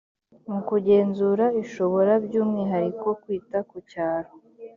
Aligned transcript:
mu 0.51 0.59
kugenzura 0.69 1.45
ishobora 1.63 2.11
by’umwihariko 2.25 3.07
kwita 3.21 3.57
ku 3.69 3.77
cyaro 3.89 4.31